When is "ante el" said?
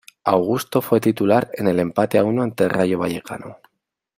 2.41-2.71